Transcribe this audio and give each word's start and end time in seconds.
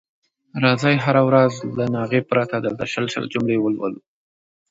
راځئ 0.63 0.95
هره 1.05 1.21
ورځ 1.29 1.53
له 1.77 1.85
ناغې 1.95 2.21
پرته 2.29 2.55
دلته 2.65 2.85
شل 2.91 3.05
شل 3.13 3.25
جملې 3.33 3.57
ولولو. 3.59 4.01